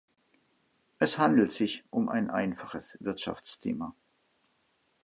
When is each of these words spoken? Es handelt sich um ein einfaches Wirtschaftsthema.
Es 0.97 1.19
handelt 1.19 1.51
sich 1.51 1.83
um 1.91 2.09
ein 2.09 2.31
einfaches 2.31 2.97
Wirtschaftsthema. 3.01 3.93